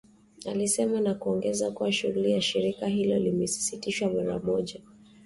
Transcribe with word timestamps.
alisema 0.45 0.99
na 0.99 1.13
kuongeza 1.13 1.71
kuwa 1.71 1.91
shughuli 1.91 2.33
za 2.33 2.41
shirika 2.41 2.87
hilo 2.87 3.19
zimesitishwa 3.19 4.13
mara 4.13 4.39
moja 4.39 4.81